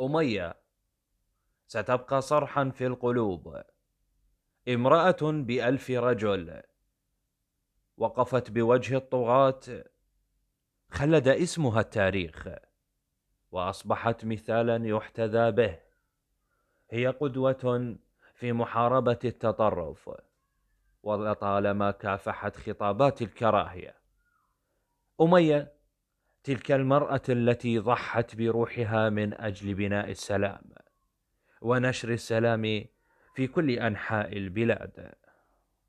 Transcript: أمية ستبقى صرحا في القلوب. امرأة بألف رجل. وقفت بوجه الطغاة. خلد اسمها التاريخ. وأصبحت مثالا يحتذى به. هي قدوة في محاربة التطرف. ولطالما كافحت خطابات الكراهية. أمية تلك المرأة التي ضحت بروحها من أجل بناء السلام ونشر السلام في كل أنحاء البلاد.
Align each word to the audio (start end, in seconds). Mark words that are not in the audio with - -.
أمية 0.00 0.56
ستبقى 1.66 2.22
صرحا 2.22 2.70
في 2.70 2.86
القلوب. 2.86 3.62
امرأة 4.68 5.16
بألف 5.22 5.90
رجل. 5.90 6.62
وقفت 7.96 8.50
بوجه 8.50 8.96
الطغاة. 8.96 9.60
خلد 10.90 11.28
اسمها 11.28 11.80
التاريخ. 11.80 12.48
وأصبحت 13.50 14.24
مثالا 14.24 14.88
يحتذى 14.88 15.50
به. 15.50 15.78
هي 16.90 17.06
قدوة 17.06 17.96
في 18.34 18.52
محاربة 18.52 19.18
التطرف. 19.24 20.10
ولطالما 21.02 21.90
كافحت 21.90 22.56
خطابات 22.56 23.22
الكراهية. 23.22 23.94
أمية 25.20 25.77
تلك 26.48 26.72
المرأة 26.72 27.22
التي 27.28 27.78
ضحت 27.78 28.36
بروحها 28.36 29.10
من 29.10 29.34
أجل 29.34 29.74
بناء 29.74 30.10
السلام 30.10 30.60
ونشر 31.60 32.12
السلام 32.12 32.84
في 33.34 33.46
كل 33.46 33.70
أنحاء 33.70 34.36
البلاد. 34.36 35.12